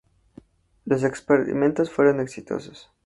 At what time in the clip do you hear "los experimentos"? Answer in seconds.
0.83-1.91